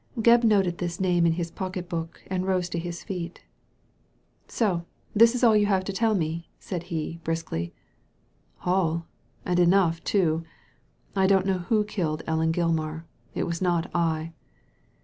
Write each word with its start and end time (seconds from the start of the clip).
Gebb 0.19 0.43
noted 0.43 0.79
this 0.79 0.99
name 0.99 1.27
in 1.27 1.33
his 1.33 1.51
pocket 1.51 1.87
book, 1.87 2.23
and 2.25 2.47
rose 2.47 2.69
to 2.69 2.79
his 2.79 3.03
feet" 3.03 3.43
So 4.57 4.83
this 5.13 5.35
is 5.35 5.43
all 5.43 5.55
you 5.55 5.67
have 5.67 5.83
to 5.83 5.93
tell 5.93 6.15
me?" 6.15 6.49
said 6.59 6.81
he, 6.89 7.19
briskly. 7.23 7.71
All 8.65 9.05
I— 9.45 9.51
and 9.51 9.59
enough, 9.59 10.03
too. 10.03 10.43
I 11.15 11.27
don't 11.27 11.45
know 11.45 11.59
who 11.59 11.83
killed 11.83 12.23
Ellen 12.25 12.51
Gilmar. 12.51 13.03
It 13.35 13.43
was 13.43 13.61
not 13.61 13.91
I." 13.93 14.33